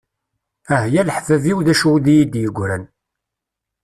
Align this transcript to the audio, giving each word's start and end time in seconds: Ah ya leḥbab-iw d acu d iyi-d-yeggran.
Ah 0.75 0.85
ya 0.93 1.01
leḥbab-iw 1.07 1.57
d 1.65 1.67
acu 1.73 1.91
d 2.03 2.05
iyi-d-yeggran. 2.13 2.83